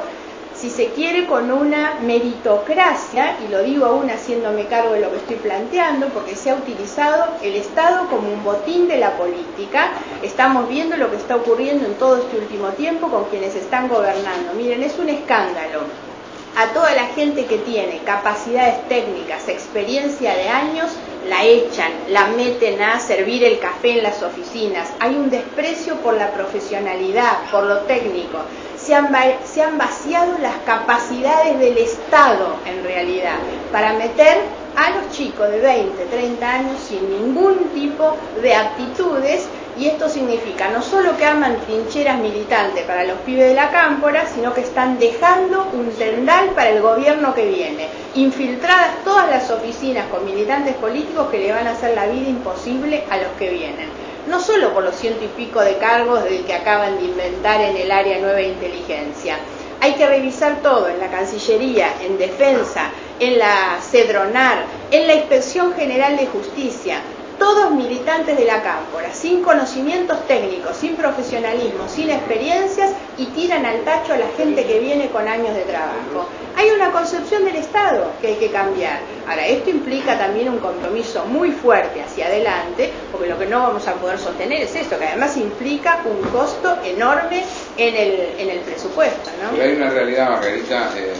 [0.55, 5.17] si se quiere, con una meritocracia, y lo digo aún haciéndome cargo de lo que
[5.17, 9.91] estoy planteando, porque se ha utilizado el Estado como un botín de la política.
[10.23, 14.53] Estamos viendo lo que está ocurriendo en todo este último tiempo con quienes están gobernando.
[14.55, 15.81] Miren, es un escándalo.
[16.57, 20.89] A toda la gente que tiene capacidades técnicas, experiencia de años,
[21.29, 24.91] la echan, la meten a servir el café en las oficinas.
[24.99, 28.39] Hay un desprecio por la profesionalidad, por lo técnico
[28.85, 33.37] se han, vaciado las capacidades del Estado en realidad
[33.71, 34.37] para meter
[34.75, 40.69] a los chicos de 20, 30 años sin ningún tipo de aptitudes y esto significa
[40.69, 44.97] no solo que arman trincheras militantes para los pibes de la cámpora, sino que están
[44.99, 51.27] dejando un tendal para el gobierno que viene, infiltradas todas las oficinas con militantes políticos
[51.29, 53.89] que le van a hacer la vida imposible a los que vienen.
[54.27, 57.75] No solo por los ciento y pico de cargos del que acaban de inventar en
[57.75, 59.37] el área nueva inteligencia.
[59.81, 65.73] Hay que revisar todo en la Cancillería, en Defensa, en la Cedronar, en la Inspección
[65.73, 67.01] General de Justicia,
[67.37, 73.81] todos militantes de la cámpora, sin conocimientos técnicos, sin profesionalismo, sin experiencias y tiran al
[73.81, 76.27] tacho a la gente que viene con años de trabajo.
[76.57, 78.99] Hay una concepción del Estado que hay que cambiar.
[79.27, 83.87] Ahora, esto implica también un compromiso muy fuerte hacia adelante, porque lo que no vamos
[83.87, 87.43] a poder sostener es esto, que además implica un costo enorme
[87.77, 89.29] en el, en el presupuesto.
[89.41, 89.61] ¿no?
[89.61, 91.13] Hay una realidad, Margarita, eh,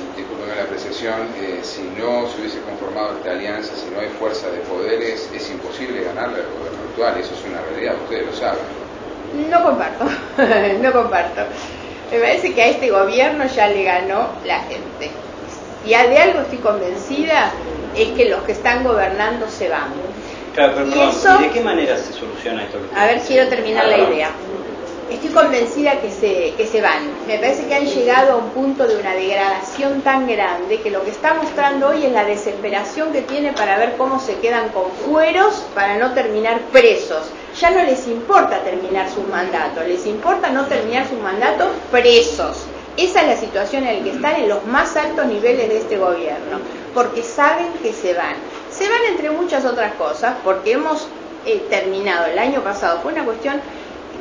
[0.56, 4.50] discúlpeme la apreciación, eh, si no se hubiese conformado esta alianza, si no hay fuerza
[4.50, 8.62] de poderes, es imposible ganarle al gobierno actual, eso es una realidad, ustedes lo saben.
[9.50, 10.06] No comparto,
[10.82, 11.42] no comparto.
[12.12, 15.12] Me parece que a este gobierno ya le ganó la gente.
[15.86, 17.52] Y de algo estoy convencida
[17.96, 19.94] es que los que están gobernando se van.
[20.54, 22.80] Claro, pero perdón, ¿de qué manera se soluciona esto?
[22.96, 24.30] A ver, quiero terminar la idea
[25.10, 27.10] estoy convencida que se, que se van.
[27.28, 31.04] Me parece que han llegado a un punto de una degradación tan grande que lo
[31.04, 34.92] que está mostrando hoy es la desesperación que tiene para ver cómo se quedan con
[34.92, 37.30] fueros para no terminar presos.
[37.60, 42.66] Ya no les importa terminar sus mandatos, les importa no terminar sus mandatos presos.
[42.98, 45.98] Esa es la situación en la que están en los más altos niveles de este
[45.98, 46.60] gobierno,
[46.94, 48.36] porque saben que se van.
[48.72, 51.08] Se van entre muchas otras cosas, porque hemos
[51.46, 53.62] eh, terminado el año pasado, fue una cuestión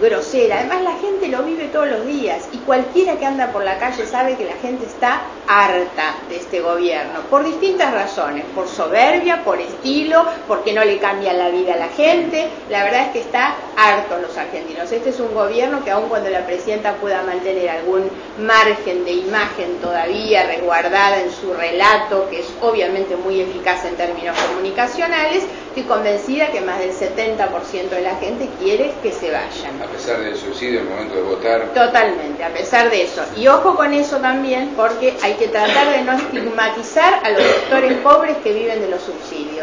[0.00, 0.58] grosera.
[0.58, 4.06] Además la gente lo vive todos los días y cualquiera que anda por la calle
[4.06, 9.60] sabe que la gente está harta de este gobierno por distintas razones, por soberbia, por
[9.60, 12.48] estilo, porque no le cambian la vida a la gente.
[12.70, 14.90] La verdad es que está harto los argentinos.
[14.92, 19.78] Este es un gobierno que aun cuando la presidenta pueda mantener algún margen de imagen
[19.80, 26.52] todavía resguardada en su relato, que es obviamente muy eficaz en términos comunicacionales, estoy convencida
[26.52, 29.82] que más del 70% de la gente quiere que se vayan.
[29.82, 31.74] A pesar del subsidio en el momento de votar.
[31.74, 33.22] Totalmente, a pesar de eso.
[33.36, 37.98] Y ojo con eso también, porque hay que tratar de no estigmatizar a los sectores
[37.98, 39.53] pobres que viven de los subsidios.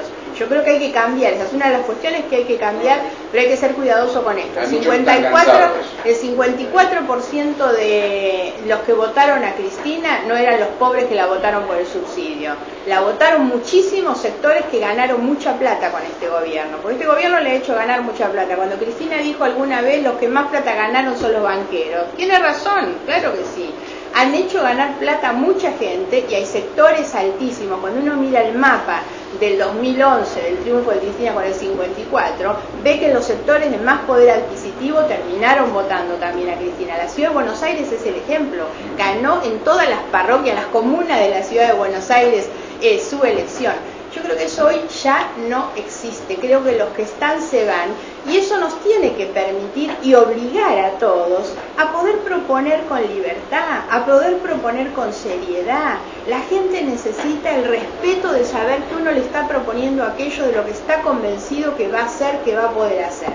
[0.41, 2.57] Yo creo que hay que cambiar, esa es una de las cuestiones que hay que
[2.57, 2.99] cambiar,
[3.31, 4.59] pero hay que ser cuidadoso con esto.
[4.59, 5.53] El 54,
[6.03, 11.65] el 54% de los que votaron a Cristina no eran los pobres que la votaron
[11.65, 12.53] por el subsidio.
[12.87, 16.77] La votaron muchísimos sectores que ganaron mucha plata con este gobierno.
[16.81, 18.55] Porque este gobierno le ha hecho ganar mucha plata.
[18.55, 22.05] Cuando Cristina dijo alguna vez los que más plata ganaron son los banqueros.
[22.15, 23.71] Tiene razón, claro que sí
[24.13, 27.79] han hecho ganar plata a mucha gente y hay sectores altísimos.
[27.79, 29.01] Cuando uno mira el mapa
[29.39, 34.01] del 2011, del triunfo de Cristina con el 54, ve que los sectores de más
[34.01, 36.97] poder adquisitivo terminaron votando también a Cristina.
[36.97, 38.65] La ciudad de Buenos Aires es el ejemplo.
[38.97, 42.49] Ganó en todas las parroquias, las comunas de la ciudad de Buenos Aires
[42.81, 43.73] eh, su elección.
[44.13, 46.35] Yo creo que eso hoy ya no existe.
[46.35, 47.91] Creo que los que están se van
[48.29, 53.85] y eso nos tiene que permitir y obligar a todos a poder proponer con libertad,
[53.89, 55.95] a poder proponer con seriedad.
[56.27, 60.65] La gente necesita el respeto de saber que uno le está proponiendo aquello de lo
[60.65, 63.31] que está convencido que va a hacer, que va a poder hacer.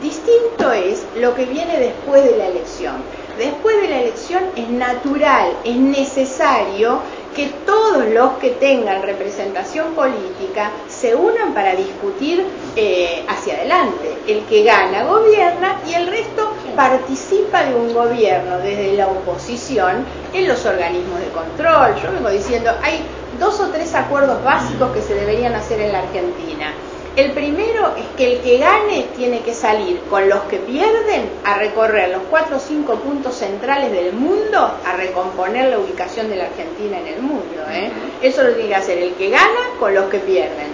[0.00, 2.94] Distinto es lo que viene después de la elección.
[3.36, 7.00] Después de la elección es natural, es necesario
[7.36, 14.16] que todos los que tengan representación política se unan para discutir eh, hacia adelante.
[14.26, 20.48] El que gana gobierna y el resto participa de un gobierno desde la oposición en
[20.48, 21.94] los organismos de control.
[22.02, 23.02] Yo vengo diciendo, hay
[23.38, 26.72] dos o tres acuerdos básicos que se deberían hacer en la Argentina.
[27.16, 31.54] El primero es que el que gane tiene que salir con los que pierden a
[31.54, 36.44] recorrer los cuatro o cinco puntos centrales del mundo a recomponer la ubicación de la
[36.44, 37.62] Argentina en el mundo.
[37.70, 37.90] ¿eh?
[38.20, 40.68] Eso lo tiene que hacer el que gana con los que pierden.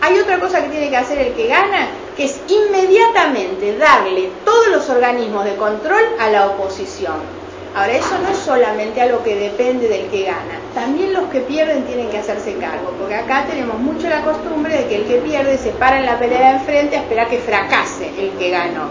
[0.00, 4.68] Hay otra cosa que tiene que hacer el que gana, que es inmediatamente darle todos
[4.68, 7.37] los organismos de control a la oposición
[7.74, 11.84] Ahora, eso no es solamente algo que depende del que gana, también los que pierden
[11.84, 15.58] tienen que hacerse cargo, porque acá tenemos mucho la costumbre de que el que pierde
[15.58, 18.88] se para en la pelea de enfrente a esperar que fracase el que ganó.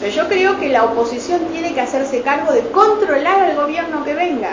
[0.00, 4.14] Pero yo creo que la oposición tiene que hacerse cargo de controlar al gobierno que
[4.14, 4.50] venga.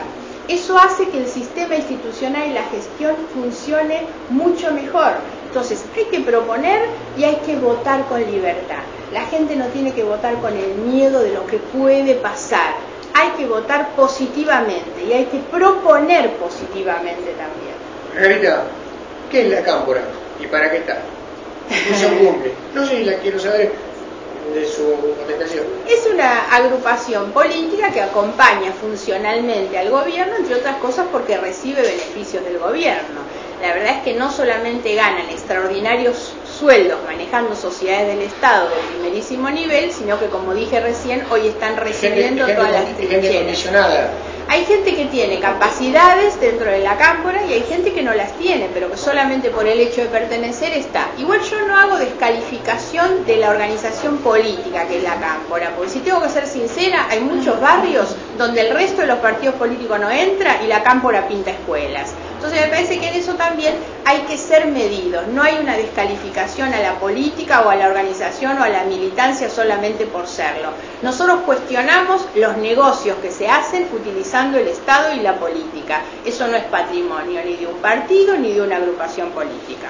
[0.47, 5.13] Eso hace que el sistema institucional y la gestión funcione mucho mejor.
[5.47, 6.81] Entonces hay que proponer
[7.17, 8.83] y hay que votar con libertad.
[9.13, 12.73] La gente no tiene que votar con el miedo de lo que puede pasar
[13.13, 17.75] hay que votar positivamente y hay que proponer positivamente también.
[18.13, 18.63] Margarita,
[19.31, 20.01] ¿qué es la cámpora
[20.39, 21.01] y para qué está?
[22.19, 22.51] Cumple.
[22.73, 23.71] No sé si la quiero saber
[24.53, 24.83] de su
[25.17, 25.65] contestación.
[25.87, 32.43] Es una agrupación política que acompaña funcionalmente al gobierno, entre otras cosas porque recibe beneficios
[32.43, 33.21] del gobierno.
[33.61, 39.49] La verdad es que no solamente ganan extraordinarios sueldos manejando sociedades del Estado de primerísimo
[39.49, 44.09] nivel, sino que como dije recién, hoy están recibiendo todas las trincheras.
[44.47, 48.31] Hay gente que tiene capacidades dentro de la cámpora y hay gente que no las
[48.37, 51.09] tiene, pero que solamente por el hecho de pertenecer está.
[51.17, 55.99] Igual yo no hago descalificación de la organización política que es la cámpora, porque si
[55.99, 60.09] tengo que ser sincera, hay muchos barrios donde el resto de los partidos políticos no
[60.09, 62.13] entra y la cámpora pinta escuelas.
[62.43, 65.25] Entonces me parece que en eso también hay que ser medidos.
[65.27, 69.49] No hay una descalificación a la política o a la organización o a la militancia
[69.49, 70.71] solamente por serlo.
[71.01, 76.01] Nosotros cuestionamos los negocios que se hacen utilizando el Estado y la política.
[76.25, 79.87] Eso no es patrimonio ni de un partido ni de una agrupación política.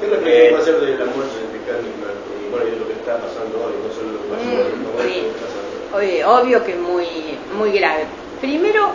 [0.00, 3.66] ¿Qué reflexión va a ser de la muerte y bueno, de lo que está pasando
[3.66, 6.22] hoy, no solo lo que pasó hoy, sí.
[6.22, 7.08] Obvio que muy,
[7.58, 8.04] muy grave.
[8.40, 8.90] Primero,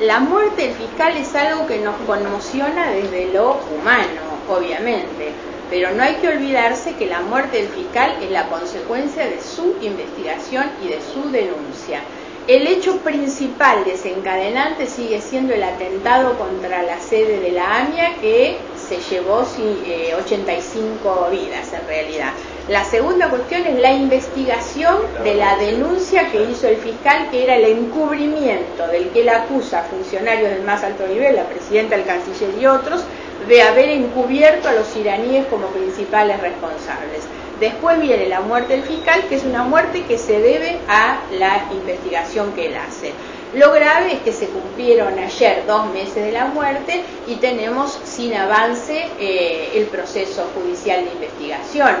[0.00, 5.32] la muerte del fiscal es algo que nos conmociona desde lo humano, obviamente,
[5.70, 9.74] pero no hay que olvidarse que la muerte del fiscal es la consecuencia de su
[9.82, 12.00] investigación y de su denuncia.
[12.46, 18.56] El hecho principal desencadenante sigue siendo el atentado contra la sede de la AMIA que
[18.76, 22.32] se llevó 85 eh, vidas en realidad.
[22.68, 27.56] La segunda cuestión es la investigación de la denuncia que hizo el fiscal, que era
[27.56, 32.04] el encubrimiento del que él acusa a funcionarios del más alto nivel, la presidenta, el
[32.04, 33.04] canciller y otros,
[33.48, 37.22] de haber encubierto a los iraníes como principales responsables.
[37.58, 41.68] Después viene la muerte del fiscal, que es una muerte que se debe a la
[41.72, 43.12] investigación que él hace.
[43.54, 48.34] Lo grave es que se cumplieron ayer dos meses de la muerte y tenemos sin
[48.34, 51.96] avance eh, el proceso judicial de investigación.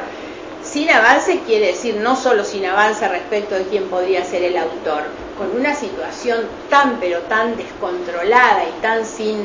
[0.70, 5.04] Sin avance quiere decir no solo sin avance respecto de quién podría ser el autor,
[5.38, 9.38] con una situación tan pero tan descontrolada y tan sin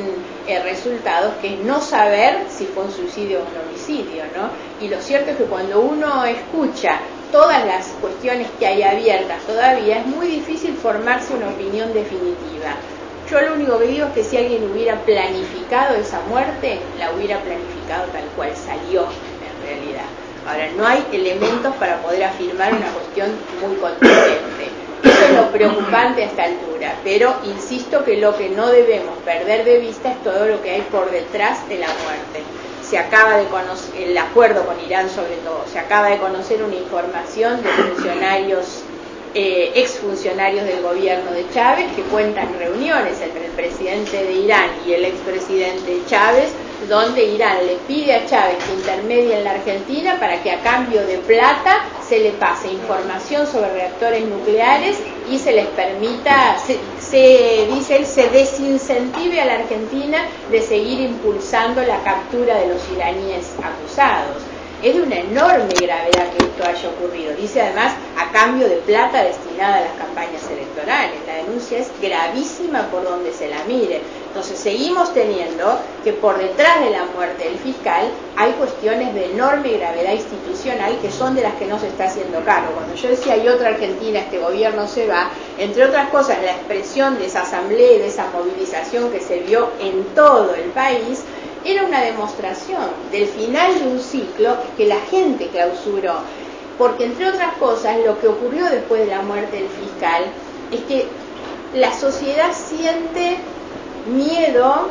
[0.49, 4.49] eh, resultados que es no saber si fue un suicidio o un homicidio, ¿no?
[4.86, 6.99] Y lo cierto es que cuando uno escucha
[7.31, 12.75] todas las cuestiones que hay abiertas todavía, es muy difícil formarse una opinión definitiva.
[13.31, 17.39] Yo lo único que digo es que si alguien hubiera planificado esa muerte, la hubiera
[17.39, 20.22] planificado tal cual salió en realidad.
[20.47, 24.69] Ahora, no hay elementos para poder afirmar una cuestión muy contundente.
[25.03, 29.65] Eso es lo preocupante a esta altura, pero insisto que lo que no debemos perder
[29.65, 32.43] de vista es todo lo que hay por detrás de la muerte.
[32.82, 36.75] Se acaba de conocer, el acuerdo con Irán sobre todo, se acaba de conocer una
[36.75, 38.84] información de funcionarios,
[39.34, 44.93] eh, exfuncionarios del gobierno de Chávez que cuentan reuniones entre el presidente de Irán y
[44.93, 46.51] el expresidente Chávez
[46.87, 51.05] donde Irán le pide a Chávez que intermedie en la Argentina para que a cambio
[51.05, 54.97] de plata se le pase información sobre reactores nucleares
[55.29, 61.81] y se les permita, se, dice él, se desincentive a la Argentina de seguir impulsando
[61.83, 64.43] la captura de los iraníes acusados.
[64.83, 67.34] Es de una enorme gravedad que esto haya ocurrido.
[67.38, 71.15] Dice además a cambio de plata destinada a las campañas electorales.
[71.25, 74.01] La denuncia es gravísima por donde se la mire.
[74.27, 79.71] Entonces seguimos teniendo que por detrás de la muerte del fiscal hay cuestiones de enorme
[79.77, 82.73] gravedad institucional que son de las que no se está haciendo cargo.
[82.73, 85.29] Cuando yo decía hay otra Argentina, este gobierno se va,
[85.59, 89.69] entre otras cosas la expresión de esa asamblea y de esa movilización que se vio
[89.79, 91.23] en todo el país
[91.66, 96.16] era una demostración del final de un ciclo que la gente clausuró.
[96.78, 100.24] Porque entre otras cosas, lo que ocurrió después de la muerte del fiscal
[100.72, 101.07] es que
[101.74, 103.38] la sociedad siente
[104.07, 104.89] miedo,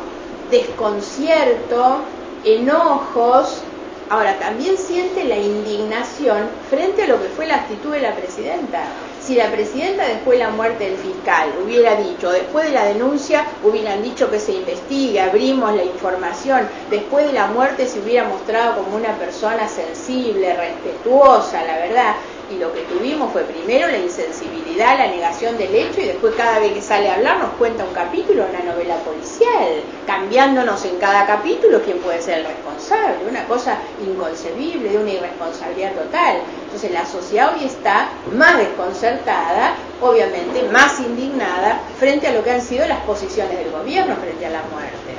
[0.49, 1.97] desconcierto,
[2.43, 3.61] enojos,
[4.09, 8.83] ahora también siente la indignación frente a lo que fue la actitud de la presidenta
[9.25, 13.45] si la presidenta después de la muerte del fiscal hubiera dicho, después de la denuncia
[13.63, 18.83] hubieran dicho que se investigue, abrimos la información, después de la muerte se hubiera mostrado
[18.83, 22.15] como una persona sensible, respetuosa, la verdad,
[22.51, 26.59] y lo que tuvimos fue primero la insensibilidad, la negación del hecho y después cada
[26.59, 31.25] vez que sale a hablar nos cuenta un capítulo, una novela policial, cambiándonos en cada
[31.25, 36.37] capítulo quién puede ser el responsable, una cosa inconcebible, de una irresponsabilidad total.
[36.65, 42.61] Entonces la sociedad hoy está más desconcertada, obviamente más indignada frente a lo que han
[42.61, 45.13] sido las posiciones del gobierno frente a la muerte.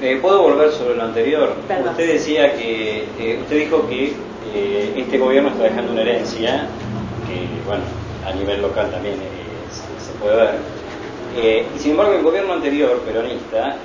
[0.00, 1.54] Eh, ¿Puedo volver sobre lo anterior?
[1.90, 4.12] Usted decía que, eh, usted dijo que
[4.52, 6.66] eh, este gobierno está dejando una herencia,
[7.26, 7.84] que bueno,
[8.26, 9.16] a nivel local también
[9.70, 11.66] se, puede ver.
[11.74, 13.76] y sin embargo el gobierno anterior, peronista,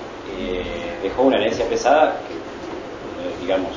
[1.03, 3.71] dejó una herencia pesada que, digamos,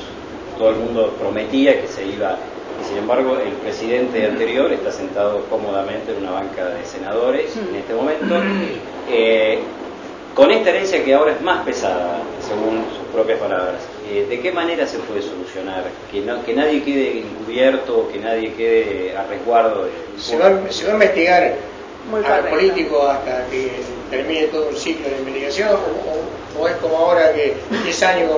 [0.57, 2.37] todo el mundo prometía que se iba
[2.81, 7.75] y sin embargo el presidente anterior está sentado cómodamente en una banca de senadores en
[7.75, 8.35] este momento.
[10.33, 14.51] Con esta herencia que ahora es más pesada, según sus propias palabras, eh, ¿de qué
[14.51, 15.83] manera se puede solucionar?
[16.11, 19.91] Que, no, que nadie quede encubierto, que nadie quede a resguardo de...
[20.17, 21.55] Se va, se va a investigar
[22.11, 23.71] a los políticos hasta que
[24.09, 25.69] termine todo un ciclo de investigación
[26.59, 28.31] o, es como ahora que 10 años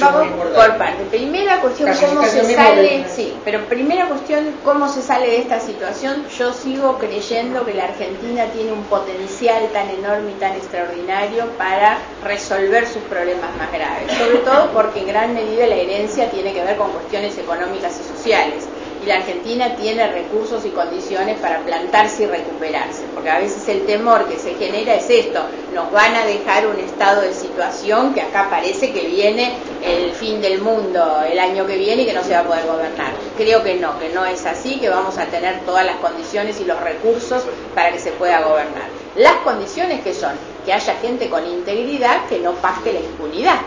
[0.00, 1.04] Vamos por parte.
[1.10, 6.26] Primera cuestión, cómo se sale, sí, pero primera cuestión, cómo se sale de esta situación.
[6.38, 11.98] Yo sigo creyendo que la Argentina tiene un potencial tan enorme y tan extraordinario para
[12.24, 16.62] resolver sus problemas más graves, sobre todo porque en gran medida la herencia tiene que
[16.62, 18.68] ver con cuestiones económicas y sociales
[19.06, 24.28] la Argentina tiene recursos y condiciones para plantarse y recuperarse, porque a veces el temor
[24.28, 25.40] que se genera es esto,
[25.72, 30.40] nos van a dejar un estado de situación que acá parece que viene el fin
[30.40, 33.12] del mundo el año que viene y que no se va a poder gobernar.
[33.36, 36.64] Creo que no, que no es así, que vamos a tener todas las condiciones y
[36.64, 37.44] los recursos
[37.74, 38.88] para que se pueda gobernar.
[39.14, 40.32] Las condiciones que son
[40.64, 43.60] que haya gente con integridad que no pacte la impunidad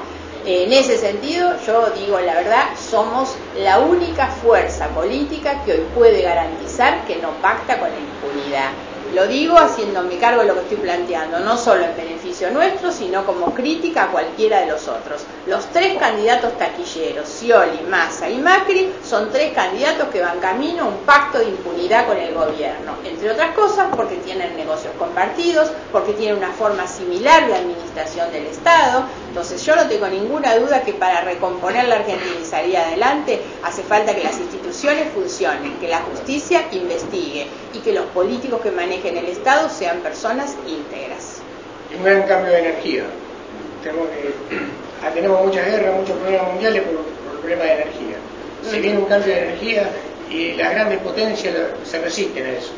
[0.46, 6.22] en ese sentido, yo digo la verdad, somos la única fuerza política que hoy puede
[6.22, 8.72] garantizar que no pacta con la impunidad.
[9.14, 13.26] Lo digo haciéndome cargo de lo que estoy planteando, no solo en beneficio nuestro, sino
[13.26, 15.24] como crítica a cualquiera de los otros.
[15.48, 20.88] Los tres candidatos taquilleros, Scioli, Massa y Macri, son tres candidatos que van camino a
[20.90, 26.14] un pacto de impunidad con el gobierno, entre otras cosas porque tienen negocios compartidos, porque
[26.14, 29.06] tienen una forma similar de administración del Estado.
[29.30, 33.84] Entonces yo no tengo ninguna duda que para recomponer la Argentina y salir adelante hace
[33.84, 39.18] falta que las instituciones funcionen, que la justicia investigue y que los políticos que manejen
[39.18, 41.44] el Estado sean personas íntegras.
[41.96, 43.04] Un gran cambio de energía.
[43.84, 44.08] Tenemos,
[45.06, 48.16] ah, tenemos muchas guerras, muchos problemas mundiales por, el problema de energía.
[48.68, 49.90] Se viene un cambio de energía
[50.32, 51.54] y las grandes potencias
[51.84, 52.72] se resisten a eso.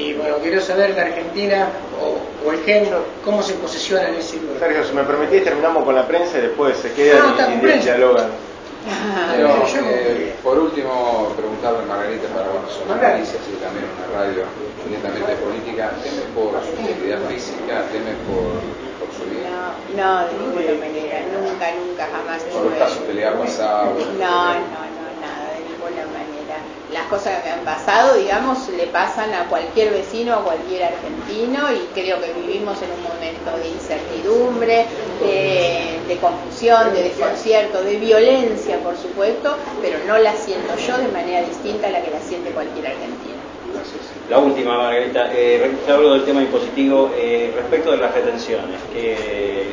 [0.00, 1.68] Y bueno, quiero saber la Argentina
[2.00, 4.58] o, el género, cómo se posiciona en ese lugar.
[4.58, 8.30] Sergio, si me permitís, terminamos con la prensa y después se quedan y, y dialogan.
[8.88, 14.44] Eh, por último, preguntarle a Margarita para bueno, sobre noticias y también una radio
[14.88, 17.84] netamente política, ¿teme por su integridad física?
[17.92, 18.56] ¿Teme por,
[18.96, 19.52] por su vida?
[19.94, 22.42] No, no, de ninguna manera, nunca, nunca, jamás.
[22.44, 23.92] ¿Por los casos que le ha pasado?
[23.92, 26.29] No, no, no, nada, de ninguna manera.
[26.92, 31.70] Las cosas que me han pasado, digamos, le pasan a cualquier vecino, a cualquier argentino
[31.72, 34.86] y creo que vivimos en un momento de incertidumbre,
[35.20, 41.46] de, confusión, de desconcierto, de violencia, por supuesto, pero no la siento yo de manera
[41.46, 43.40] distinta a la que la siente cualquier argentino.
[44.28, 45.30] La última, Margarita.
[45.32, 47.10] Eh, hablo del tema impositivo.
[47.16, 49.66] Eh, respecto de las retenciones, que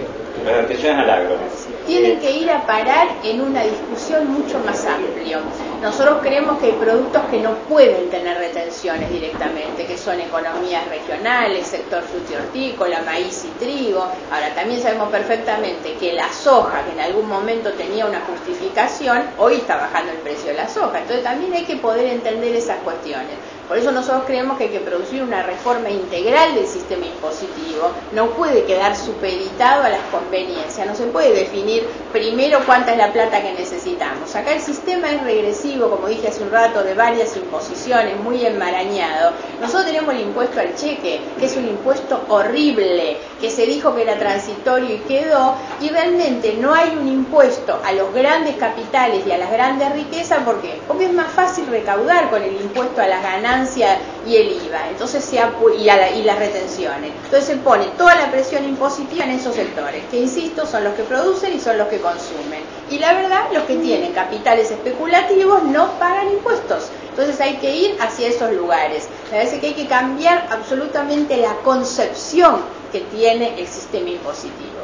[1.85, 5.39] Tienen que ir a parar en una discusión mucho más amplia.
[5.81, 11.67] Nosotros creemos que hay productos que no pueden tener retenciones directamente, que son economías regionales,
[11.67, 14.07] sector frutihortícola, maíz y trigo.
[14.31, 19.55] Ahora, también sabemos perfectamente que la soja, que en algún momento tenía una justificación, hoy
[19.55, 20.99] está bajando el precio de la soja.
[20.99, 23.35] Entonces también hay que poder entender esas cuestiones.
[23.67, 27.91] Por eso nosotros creemos que hay que producir una reforma integral del sistema impositivo.
[28.13, 30.87] No puede quedar supeditado a las conveniencias.
[30.87, 34.33] No se puede definir primero cuánta es la plata que necesitamos.
[34.35, 39.33] Acá el sistema es regresivo, como dije hace un rato, de varias imposiciones, muy enmarañado.
[39.59, 44.03] Nosotros tenemos el impuesto al cheque, que es un impuesto horrible, que se dijo que
[44.03, 49.31] era transitorio y quedó, y realmente no hay un impuesto a los grandes capitales y
[49.31, 50.39] a las grandes riquezas.
[50.43, 55.23] Porque es más fácil recaudar con el impuesto a las ganancias y el IVA, entonces
[55.23, 57.11] se y, a y las retenciones.
[57.25, 61.03] Entonces se pone toda la presión impositiva en esos sectores, que insisto, son los que
[61.03, 62.61] producen y son los que consumen.
[62.89, 66.89] Y la verdad, los que tienen capitales especulativos no pagan impuestos.
[67.17, 69.09] Entonces hay que ir hacia esos lugares.
[69.31, 72.61] Me parece que hay que cambiar absolutamente la concepción
[72.91, 74.77] que tiene el sistema impositivo.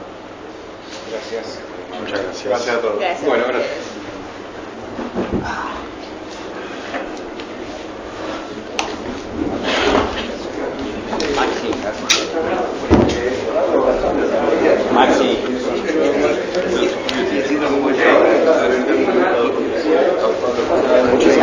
[1.11, 1.59] Gracias.
[1.99, 2.45] Muchas gracias.
[2.45, 2.99] Gracias a todos.
[2.99, 3.29] Gracias.
[3.29, 3.77] Bueno, gracias.
[14.91, 15.37] Maxi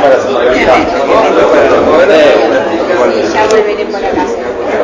[0.00, 0.74] para su maravilla.
[3.34, 4.49] Ya volveré para casa.